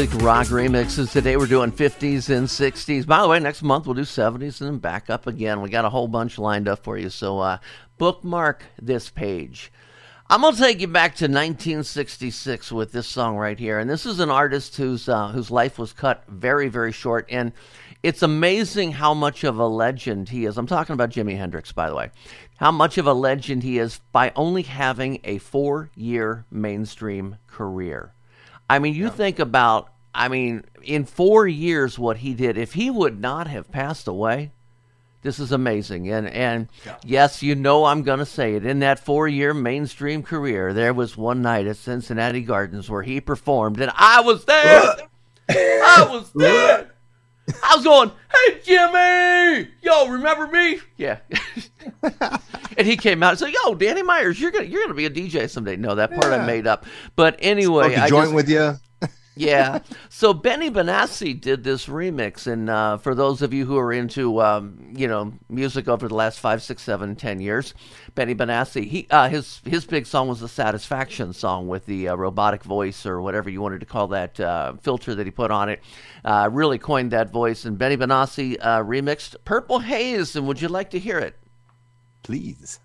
Classic 0.00 0.22
rock 0.22 0.46
remixes. 0.46 1.12
Today 1.12 1.36
we're 1.36 1.44
doing 1.44 1.70
50s 1.70 2.34
and 2.34 2.46
60s. 2.46 3.06
By 3.06 3.20
the 3.20 3.28
way, 3.28 3.38
next 3.38 3.62
month 3.62 3.84
we'll 3.84 3.92
do 3.92 4.00
70s 4.00 4.62
and 4.62 4.70
then 4.70 4.78
back 4.78 5.10
up 5.10 5.26
again. 5.26 5.60
We 5.60 5.68
got 5.68 5.84
a 5.84 5.90
whole 5.90 6.08
bunch 6.08 6.38
lined 6.38 6.68
up 6.68 6.82
for 6.82 6.96
you. 6.96 7.10
So 7.10 7.38
uh, 7.38 7.58
bookmark 7.98 8.64
this 8.80 9.10
page. 9.10 9.70
I'm 10.30 10.40
gonna 10.40 10.56
take 10.56 10.80
you 10.80 10.86
back 10.86 11.16
to 11.16 11.24
1966 11.24 12.72
with 12.72 12.92
this 12.92 13.08
song 13.08 13.36
right 13.36 13.58
here, 13.58 13.78
and 13.78 13.90
this 13.90 14.06
is 14.06 14.20
an 14.20 14.30
artist 14.30 14.74
whose 14.78 15.06
uh, 15.06 15.28
whose 15.28 15.50
life 15.50 15.78
was 15.78 15.92
cut 15.92 16.24
very 16.28 16.68
very 16.70 16.92
short, 16.92 17.26
and 17.28 17.52
it's 18.02 18.22
amazing 18.22 18.92
how 18.92 19.12
much 19.12 19.44
of 19.44 19.58
a 19.58 19.66
legend 19.66 20.30
he 20.30 20.46
is. 20.46 20.56
I'm 20.56 20.66
talking 20.66 20.94
about 20.94 21.10
Jimi 21.10 21.36
Hendrix, 21.36 21.72
by 21.72 21.90
the 21.90 21.96
way. 21.96 22.10
How 22.56 22.70
much 22.70 22.96
of 22.96 23.06
a 23.06 23.12
legend 23.12 23.64
he 23.64 23.78
is 23.78 24.00
by 24.12 24.32
only 24.34 24.62
having 24.62 25.20
a 25.24 25.36
four 25.36 25.90
year 25.94 26.46
mainstream 26.50 27.36
career. 27.46 28.14
I 28.70 28.78
mean, 28.78 28.94
you 28.94 29.10
think 29.10 29.40
about, 29.40 29.92
I 30.14 30.28
mean, 30.28 30.62
in 30.84 31.04
four 31.04 31.48
years, 31.48 31.98
what 31.98 32.18
he 32.18 32.34
did, 32.34 32.56
if 32.56 32.74
he 32.74 32.88
would 32.88 33.20
not 33.20 33.48
have 33.48 33.72
passed 33.72 34.06
away, 34.06 34.52
this 35.22 35.40
is 35.40 35.50
amazing. 35.50 36.08
And, 36.08 36.28
and 36.28 36.68
yes, 37.04 37.42
you 37.42 37.56
know 37.56 37.86
I'm 37.86 38.04
going 38.04 38.20
to 38.20 38.24
say 38.24 38.54
it. 38.54 38.64
In 38.64 38.78
that 38.78 39.00
four 39.00 39.26
year 39.26 39.52
mainstream 39.52 40.22
career, 40.22 40.72
there 40.72 40.94
was 40.94 41.16
one 41.16 41.42
night 41.42 41.66
at 41.66 41.78
Cincinnati 41.78 42.42
Gardens 42.42 42.88
where 42.88 43.02
he 43.02 43.20
performed, 43.20 43.80
and 43.80 43.90
I 43.96 44.20
was 44.20 44.44
there. 44.44 44.94
I 45.50 46.06
was 46.08 46.30
there. 46.32 46.89
I 47.62 47.74
was 47.76 47.84
going, 47.84 48.10
hey, 48.32 48.60
Jimi, 48.64 49.68
yo, 49.82 50.08
remember 50.08 50.46
me? 50.46 50.80
Yeah. 50.96 51.18
and 52.76 52.86
he 52.86 52.96
came 52.96 53.22
out 53.22 53.30
and 53.30 53.38
said, 53.38 53.52
yo, 53.52 53.74
Danny 53.74 54.02
Myers, 54.02 54.40
you're 54.40 54.50
gonna 54.50 54.64
you're 54.66 54.82
gonna 54.82 54.94
be 54.94 55.06
a 55.06 55.10
DJ 55.10 55.48
someday. 55.48 55.76
No, 55.76 55.94
that 55.94 56.10
part 56.12 56.26
I 56.26 56.44
made 56.46 56.66
up. 56.66 56.86
But 57.16 57.36
anyway, 57.40 57.84
Smoke 57.94 57.98
a 57.98 58.02
I 58.02 58.08
joint 58.08 58.24
just- 58.24 58.34
with 58.34 58.48
you. 58.48 58.74
Yeah. 59.40 59.78
So 60.08 60.32
Benny 60.32 60.70
Benassi 60.70 61.40
did 61.40 61.64
this 61.64 61.86
remix, 61.86 62.46
and 62.46 62.68
uh, 62.68 62.98
for 62.98 63.14
those 63.14 63.42
of 63.42 63.52
you 63.52 63.64
who 63.64 63.78
are 63.78 63.92
into 63.92 64.40
um, 64.42 64.92
you 64.94 65.08
know 65.08 65.32
music 65.48 65.88
over 65.88 66.08
the 66.08 66.14
last 66.14 66.40
five, 66.40 66.62
six, 66.62 66.82
seven, 66.82 67.16
ten 67.16 67.40
years, 67.40 67.74
Benny 68.14 68.34
Benassi, 68.34 68.86
he 68.86 69.06
uh, 69.10 69.28
his 69.28 69.60
his 69.64 69.84
big 69.84 70.06
song 70.06 70.28
was 70.28 70.40
the 70.40 70.48
Satisfaction 70.48 71.32
song 71.32 71.68
with 71.68 71.86
the 71.86 72.08
uh, 72.08 72.14
robotic 72.14 72.62
voice 72.62 73.06
or 73.06 73.20
whatever 73.20 73.48
you 73.48 73.60
wanted 73.60 73.80
to 73.80 73.86
call 73.86 74.08
that 74.08 74.38
uh, 74.38 74.74
filter 74.82 75.14
that 75.14 75.26
he 75.26 75.30
put 75.30 75.50
on 75.50 75.68
it. 75.68 75.80
Uh, 76.24 76.48
really 76.52 76.78
coined 76.78 77.10
that 77.10 77.30
voice, 77.30 77.64
and 77.64 77.78
Benny 77.78 77.96
Benassi 77.96 78.56
uh, 78.60 78.80
remixed 78.80 79.36
Purple 79.44 79.80
Haze. 79.80 80.36
And 80.36 80.46
would 80.46 80.60
you 80.60 80.68
like 80.68 80.90
to 80.90 80.98
hear 80.98 81.18
it? 81.18 81.36
Please. 82.22 82.78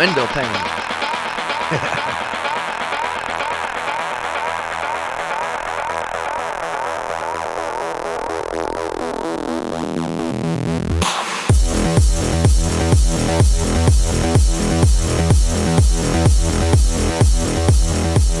Window 0.00 0.26
pane. 0.28 0.46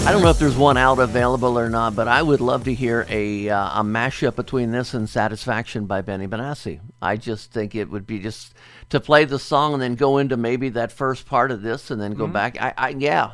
I 0.06 0.12
don't 0.12 0.22
know 0.22 0.30
if 0.30 0.38
there's 0.38 0.56
one 0.56 0.78
out 0.78 0.98
available 0.98 1.58
or 1.58 1.68
not, 1.68 1.94
but 1.94 2.08
I 2.08 2.22
would 2.22 2.40
love 2.40 2.64
to 2.64 2.72
hear 2.72 3.04
a 3.10 3.50
uh, 3.50 3.80
a 3.80 3.84
mashup 3.84 4.36
between 4.36 4.70
this 4.70 4.94
and 4.94 5.06
"Satisfaction" 5.06 5.84
by 5.84 6.00
Benny 6.00 6.26
Benassi. 6.26 6.80
I 7.02 7.16
just 7.16 7.52
think 7.52 7.74
it 7.74 7.90
would 7.90 8.06
be 8.06 8.18
just 8.18 8.54
to 8.90 9.00
play 9.00 9.24
the 9.24 9.38
song 9.38 9.72
and 9.74 9.82
then 9.82 9.94
go 9.94 10.18
into 10.18 10.36
maybe 10.36 10.68
that 10.70 10.92
first 10.92 11.26
part 11.26 11.50
of 11.50 11.62
this 11.62 11.90
and 11.90 12.00
then 12.00 12.12
go 12.12 12.26
back. 12.26 12.60
I, 12.60 12.74
I 12.76 12.88
yeah, 12.90 13.32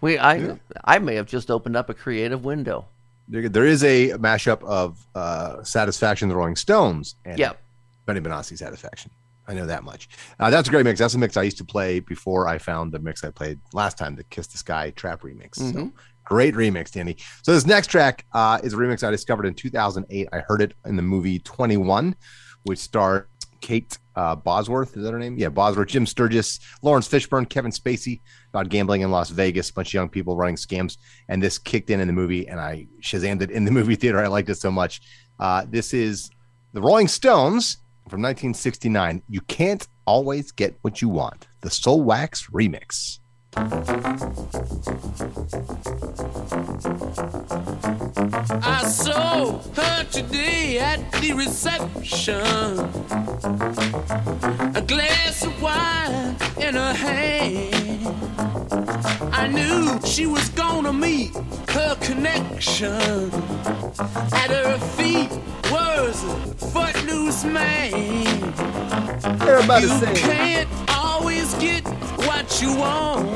we 0.00 0.18
I 0.18 0.58
I 0.84 0.98
may 0.98 1.16
have 1.16 1.26
just 1.26 1.50
opened 1.50 1.76
up 1.76 1.90
a 1.90 1.94
creative 1.94 2.44
window. 2.44 2.86
There, 3.28 3.48
there 3.48 3.66
is 3.66 3.84
a 3.84 4.10
mashup 4.10 4.62
of 4.64 5.06
uh, 5.14 5.62
Satisfaction, 5.62 6.28
the 6.28 6.34
Rolling 6.36 6.56
Stones, 6.56 7.14
and 7.24 7.38
Yep. 7.38 7.60
Benny 8.06 8.20
Benassi 8.20 8.58
Satisfaction. 8.58 9.10
I 9.46 9.54
know 9.54 9.66
that 9.66 9.82
much. 9.82 10.08
Uh, 10.38 10.50
that's 10.50 10.68
a 10.68 10.70
great 10.70 10.84
mix. 10.84 11.00
That's 11.00 11.14
a 11.14 11.18
mix 11.18 11.36
I 11.36 11.42
used 11.42 11.58
to 11.58 11.64
play 11.64 11.98
before 12.00 12.46
I 12.46 12.58
found 12.58 12.92
the 12.92 12.98
mix 13.00 13.24
I 13.24 13.30
played 13.30 13.58
last 13.72 13.98
time, 13.98 14.14
the 14.14 14.24
Kiss 14.24 14.46
the 14.46 14.58
Sky 14.58 14.90
Trap 14.90 15.22
remix. 15.22 15.56
So 15.56 15.90
great 16.24 16.54
remix, 16.54 16.92
Danny. 16.92 17.16
So 17.42 17.52
this 17.52 17.66
next 17.66 17.88
track 17.88 18.24
uh, 18.32 18.60
is 18.62 18.74
a 18.74 18.76
remix 18.76 19.06
I 19.06 19.10
discovered 19.10 19.46
in 19.46 19.54
2008. 19.54 20.28
I 20.32 20.38
heard 20.38 20.62
it 20.62 20.74
in 20.86 20.94
the 20.94 21.02
movie 21.02 21.40
21, 21.40 22.14
which 22.64 22.78
starred 22.78 23.26
Kate 23.60 23.98
uh, 24.16 24.34
Bosworth. 24.36 24.96
Is 24.96 25.02
that 25.04 25.12
her 25.12 25.18
name? 25.18 25.36
Yeah, 25.38 25.48
Bosworth, 25.48 25.88
Jim 25.88 26.06
Sturgess, 26.06 26.60
Laurence 26.82 27.08
Fishburne, 27.08 27.48
Kevin 27.48 27.70
Spacey 27.70 28.20
about 28.50 28.68
gambling 28.68 29.02
in 29.02 29.10
Las 29.10 29.30
Vegas, 29.30 29.70
a 29.70 29.74
bunch 29.74 29.88
of 29.88 29.94
young 29.94 30.08
people 30.08 30.36
running 30.36 30.56
scams. 30.56 30.96
And 31.28 31.42
this 31.42 31.58
kicked 31.58 31.90
in 31.90 32.00
in 32.00 32.06
the 32.06 32.12
movie, 32.12 32.48
and 32.48 32.60
I 32.60 32.86
shazammed 33.00 33.42
it 33.42 33.50
in 33.50 33.64
the 33.64 33.70
movie 33.78 33.96
theater. 33.96 34.18
I 34.18 34.26
liked 34.26 34.48
it 34.48 34.56
so 34.56 34.70
much. 34.70 35.00
Uh, 35.38 35.64
this 35.68 35.94
is 35.94 36.30
the 36.72 36.80
Rolling 36.80 37.08
Stones 37.08 37.78
from 38.08 38.22
1969. 38.22 39.22
You 39.28 39.40
can't 39.42 39.86
always 40.06 40.52
get 40.52 40.76
what 40.82 41.00
you 41.00 41.08
want. 41.08 41.46
The 41.60 41.68
Soulwax 41.68 42.50
remix. 42.50 43.18
I 48.62 48.84
saw 48.86 49.58
her 49.58 50.04
today 50.04 50.59
at 50.90 51.12
the 51.20 51.32
reception. 51.32 52.42
A 54.74 54.82
glass 54.82 55.44
of 55.44 55.54
wine 55.62 56.36
in 56.66 56.74
her 56.74 56.94
hand. 57.06 58.06
I 59.32 59.46
knew 59.46 60.00
she 60.04 60.26
was 60.26 60.48
gonna 60.50 60.92
meet 60.92 61.30
her 61.76 61.94
connection. 62.08 63.30
At 64.42 64.50
her 64.50 64.78
feet 64.96 65.30
was 65.70 66.16
a 66.24 66.36
footloose 66.72 67.44
man. 67.44 67.94
Everybody 69.52 69.86
you 69.86 69.98
sing. 70.00 70.16
can't 70.16 70.68
always 70.88 71.54
get 71.66 71.84
what 72.26 72.46
you 72.60 72.70
want. 72.76 73.28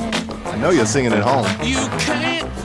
I 0.53 0.57
know 0.57 0.71
you're 0.71 0.93
singing 0.97 1.13
at 1.13 1.23
home. 1.23 1.47
You 1.63 1.83
can't 2.09 2.64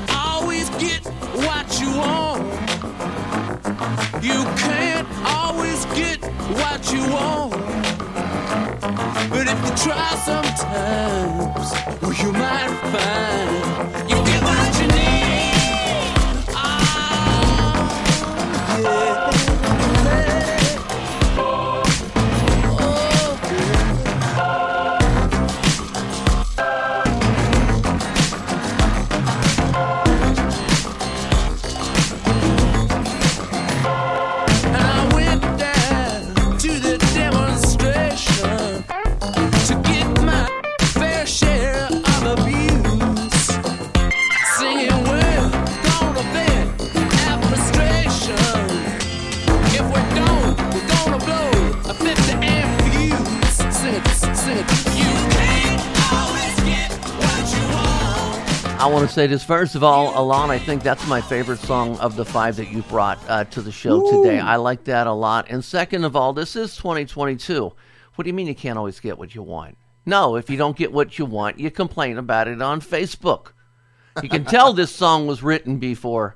what 6.62 6.92
you 6.94 7.02
want. 7.16 7.52
But 9.30 9.48
if 9.48 9.60
you 9.66 9.72
try 9.86 10.10
sometimes, 10.30 11.72
well, 12.02 12.14
you 12.14 12.32
might 12.34 12.74
find 12.92 14.10
you 14.10 14.19
want. 58.90 58.98
I 58.98 59.02
want 59.02 59.10
to 59.10 59.14
say 59.14 59.28
this 59.28 59.44
first 59.44 59.76
of 59.76 59.84
all, 59.84 60.20
Alon. 60.20 60.50
I 60.50 60.58
think 60.58 60.82
that's 60.82 61.08
my 61.08 61.22
favorite 61.22 61.60
song 61.60 61.98
of 62.00 62.16
the 62.16 62.26
five 62.26 62.56
that 62.56 62.72
you 62.72 62.82
brought 62.84 63.20
uh, 63.30 63.44
to 63.46 63.62
the 63.62 63.72
show 63.72 64.24
today. 64.24 64.40
I 64.40 64.56
like 64.56 64.84
that 64.86 65.08
a 65.08 65.14
lot. 65.14 65.48
And 65.50 65.64
second 65.64 66.06
of 66.06 66.16
all, 66.16 66.34
this 66.34 66.56
is 66.56 66.76
2022. 66.76 67.72
What 68.16 68.24
do 68.24 68.28
you 68.28 68.34
mean 68.34 68.48
you 68.48 68.56
can't 68.56 68.78
always 68.78 69.00
get 69.00 69.18
what 69.18 69.36
you 69.36 69.44
want? 69.44 69.78
No, 70.06 70.36
if 70.36 70.50
you 70.50 70.58
don't 70.58 70.76
get 70.76 70.92
what 70.92 71.20
you 71.20 71.26
want, 71.26 71.60
you 71.60 71.70
complain 71.70 72.18
about 72.18 72.48
it 72.48 72.62
on 72.62 72.82
Facebook. 72.82 73.52
You 74.24 74.30
can 74.30 74.44
tell 74.44 74.74
this 74.74 74.94
song 74.94 75.28
was 75.28 75.44
written 75.44 75.78
before 75.78 76.36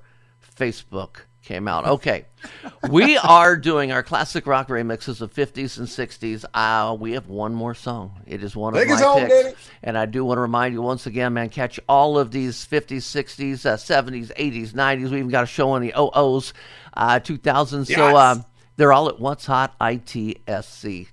Facebook 0.56 1.22
came 1.42 1.68
out. 1.68 1.86
Okay. 1.86 2.26
We 2.90 3.18
are 3.18 3.56
doing 3.56 3.94
our 3.94 4.04
classic 4.04 4.46
rock 4.46 4.68
remixes 4.68 5.22
of 5.22 5.34
50s 5.34 5.78
and 5.78 5.88
60s. 5.88 6.44
Uh, 6.54 6.94
we 7.00 7.14
have 7.14 7.30
one 7.30 7.54
more 7.54 7.74
song. 7.74 8.20
It 8.28 8.44
is 8.44 8.58
one 8.58 8.74
Take 8.74 8.90
of 8.90 9.00
my 9.00 9.02
home, 9.02 9.28
picks. 9.28 9.70
And 9.82 9.98
I 9.98 10.06
do 10.06 10.26
want 10.26 10.38
to 10.38 10.42
remind 10.42 10.74
you 10.74 10.82
once 10.82 11.06
again, 11.06 11.34
man, 11.34 11.48
catch 11.50 11.80
all 11.88 12.18
of 12.18 12.32
these 12.32 12.68
50s, 12.68 12.98
60s, 12.98 13.66
uh, 13.66 13.78
70s, 13.78 14.34
80s, 14.36 14.74
90s. 14.74 15.10
We 15.12 15.18
even 15.20 15.30
got 15.30 15.46
a 15.46 15.48
show 15.48 15.70
on 15.72 15.82
the 15.82 15.94
OOs, 15.98 16.54
uh, 16.96 17.20
2000s. 17.22 17.88
So 17.88 17.94
Yes. 18.08 18.16
uh, 18.16 18.36
they're 18.76 18.92
all 18.92 19.08
at 19.08 19.20
what's 19.20 19.46
hot, 19.46 19.78
itsc.com. 19.80 21.10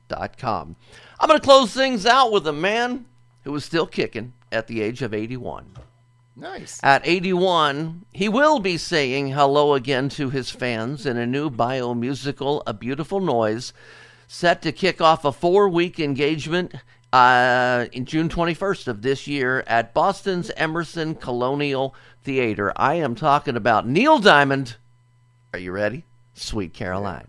I'm 1.21 1.29
going 1.29 1.39
to 1.39 1.45
close 1.45 1.73
things 1.73 2.07
out 2.07 2.33
with 2.33 2.47
a 2.47 2.53
man 2.53 3.05
who 3.45 3.55
is 3.55 3.65
still 3.65 3.87
kicking 3.87 4.33
at 4.51 4.67
the 4.67 4.81
age 4.81 5.03
of 5.03 5.15
81. 5.15 5.67
Nice. 6.37 6.81
At 6.83 7.07
81, 7.07 8.07
he 8.13 8.29
will 8.29 8.61
be 8.61 8.77
saying 8.77 9.29
hello 9.29 9.75
again 9.75 10.09
to 10.11 10.31
his 10.31 10.51
fans 10.51 11.05
in 11.05 11.17
a 11.17 11.27
new 11.27 11.51
bio 11.51 11.93
musical, 11.95 12.63
A 12.67 12.73
Beautiful 12.73 13.21
Noise, 13.21 13.73
set 14.27 14.63
to 14.63 14.73
kick 14.73 15.01
off 15.01 15.25
a 15.25 15.33
four 15.33 15.69
week 15.69 15.99
engagement 16.01 16.75
uh, 17.13 17.87
in 17.93 18.05
June 18.05 18.29
21st 18.29 18.89
of 18.89 19.03
this 19.03 19.27
year 19.27 19.65
at 19.67 19.93
Boston's 19.93 20.51
Emerson 20.57 21.15
Colonial 21.15 21.95
Theater. 22.23 22.73
I 22.77 22.95
am 22.95 23.15
talking 23.15 23.57
about 23.57 23.87
Neil 23.87 24.19
Diamond. 24.19 24.77
Are 25.53 25.59
you 25.59 25.73
ready? 25.73 26.05
Sweet 26.35 26.73
Caroline. 26.73 27.27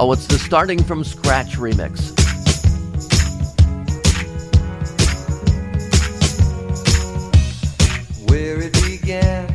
Oh, 0.00 0.12
it's 0.12 0.28
the 0.28 0.38
starting 0.38 0.80
from 0.80 1.02
scratch 1.02 1.56
remix. 1.56 2.14
where 8.30 8.60
it 8.60 8.72
began. 8.74 9.48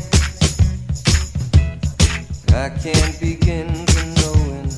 I 2.54 2.70
can't 2.70 3.18
begin 3.22 3.86
to 3.86 4.06
knowing, 4.18 4.70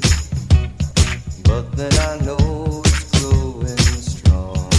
but 1.46 1.72
then 1.76 1.94
I 1.94 2.24
know 2.24 2.84
it's 2.86 3.20
growing 3.20 3.78
strong. 4.06 4.70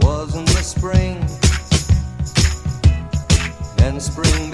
Wasn't 0.00 0.48
the 0.48 0.62
spring, 0.62 1.20
then 3.76 4.00
spring 4.00 4.51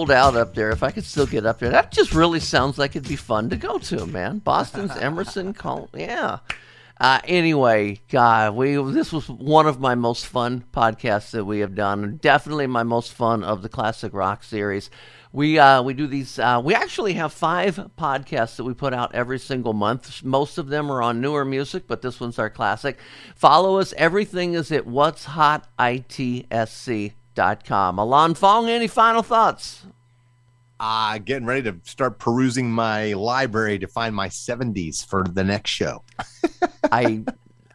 sold 0.00 0.10
out 0.10 0.34
up 0.34 0.54
there. 0.54 0.70
If 0.70 0.82
I 0.82 0.90
could 0.90 1.04
still 1.04 1.26
get 1.26 1.44
up 1.44 1.58
there, 1.58 1.68
that 1.70 1.92
just 1.92 2.14
really 2.14 2.40
sounds 2.40 2.78
like 2.78 2.96
it'd 2.96 3.06
be 3.06 3.16
fun 3.16 3.50
to 3.50 3.56
go 3.56 3.76
to, 3.78 4.06
man. 4.06 4.38
Boston's 4.38 4.96
Emerson, 4.96 5.52
Col- 5.52 5.90
yeah. 5.94 6.38
Uh, 6.98 7.20
anyway, 7.24 8.00
God, 8.08 8.54
we 8.54 8.76
this 8.92 9.12
was 9.12 9.28
one 9.28 9.66
of 9.66 9.78
my 9.78 9.94
most 9.94 10.24
fun 10.26 10.64
podcasts 10.72 11.32
that 11.32 11.44
we 11.44 11.60
have 11.60 11.74
done. 11.74 12.18
Definitely 12.22 12.66
my 12.66 12.82
most 12.82 13.12
fun 13.12 13.44
of 13.44 13.60
the 13.60 13.68
classic 13.68 14.14
rock 14.14 14.42
series. 14.42 14.88
We 15.32 15.58
uh, 15.58 15.82
we 15.82 15.92
do 15.92 16.06
these. 16.06 16.38
Uh, 16.38 16.62
we 16.64 16.74
actually 16.74 17.12
have 17.14 17.32
five 17.32 17.76
podcasts 17.98 18.56
that 18.56 18.64
we 18.64 18.72
put 18.72 18.94
out 18.94 19.14
every 19.14 19.38
single 19.38 19.74
month. 19.74 20.24
Most 20.24 20.56
of 20.56 20.68
them 20.68 20.90
are 20.90 21.02
on 21.02 21.20
newer 21.20 21.44
music, 21.44 21.84
but 21.86 22.00
this 22.00 22.20
one's 22.20 22.38
our 22.38 22.48
classic. 22.50 22.98
Follow 23.34 23.78
us. 23.78 23.92
Everything 23.98 24.54
is 24.54 24.72
at 24.72 24.86
what's 24.86 25.24
hot 25.26 25.68
itsc.com. 25.78 27.12
Alon 27.98 28.34
Fong, 28.34 28.68
any 28.68 28.86
final 28.88 29.22
thoughts? 29.22 29.86
Uh, 30.82 31.18
getting 31.18 31.44
ready 31.44 31.70
to 31.70 31.78
start 31.84 32.18
perusing 32.18 32.72
my 32.72 33.12
library 33.12 33.78
to 33.78 33.86
find 33.86 34.14
my 34.14 34.28
70s 34.28 35.06
for 35.06 35.22
the 35.22 35.44
next 35.44 35.68
show. 35.70 36.02
I 36.90 37.22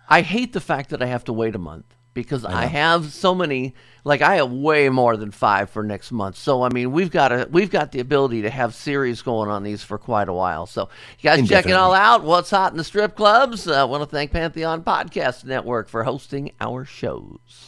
I 0.10 0.22
hate 0.22 0.54
the 0.54 0.60
fact 0.60 0.90
that 0.90 1.04
I 1.04 1.06
have 1.06 1.24
to 1.26 1.34
wait 1.34 1.54
a 1.54 1.60
month 1.60 1.86
because 2.16 2.44
I, 2.44 2.64
know. 2.64 2.68
have 2.70 3.14
so 3.14 3.36
many 3.36 3.76
like 4.06 4.24
I 4.24 4.38
have 4.38 4.52
way 4.52 4.90
more 4.90 5.18
than 5.18 5.30
5 5.30 5.70
for 5.70 5.84
next 5.84 6.12
month. 6.12 6.38
So 6.38 6.64
I 6.64 6.70
mean, 6.70 6.92
we've 6.94 7.12
got 7.12 7.32
a 7.32 7.48
we've 7.52 7.70
got 7.70 7.92
the 7.92 8.00
ability 8.00 8.42
to 8.42 8.50
have 8.50 8.74
series 8.74 9.22
going 9.22 9.52
on 9.52 9.62
these 9.62 9.84
for 9.84 10.00
quite 10.00 10.28
a 10.28 10.34
while. 10.34 10.66
So 10.66 10.90
you 11.20 11.30
guys 11.30 11.48
check 11.48 11.68
it 11.68 11.74
all 11.74 11.94
out. 11.94 12.24
What's 12.24 12.50
hot 12.50 12.72
in 12.72 12.78
the 12.78 12.84
strip 12.84 13.16
clubs? 13.16 13.68
I 13.68 13.84
want 13.84 14.02
to 14.02 14.08
thank 14.08 14.32
Pantheon 14.32 14.84
Podcast 14.84 15.46
Network 15.46 15.90
for 15.90 16.04
hosting 16.06 16.54
our 16.60 16.86
shows. 16.86 17.68